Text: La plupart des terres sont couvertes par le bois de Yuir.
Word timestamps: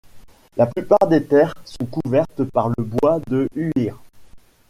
La 0.57 0.65
plupart 0.65 1.07
des 1.07 1.23
terres 1.23 1.53
sont 1.63 1.85
couvertes 1.85 2.43
par 2.45 2.69
le 2.69 2.83
bois 2.83 3.19
de 3.27 3.47
Yuir. 3.55 3.99